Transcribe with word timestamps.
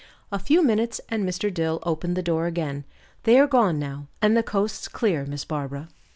A 0.31 0.39
few 0.39 0.63
minutes 0.63 0.99
and 1.09 1.23
Mr. 1.29 1.53
Dill 1.53 1.77
opened 1.83 2.17
the 2.17 2.23
door 2.23 2.47
again. 2.47 2.85
"They 3.21 3.37
are 3.39 3.45
gone 3.45 3.77
now, 3.77 4.07
and 4.19 4.35
the 4.35 4.41
coast's 4.41 4.87
clear, 4.87 5.27
Miss 5.27 5.45
Barbara." 5.45 5.89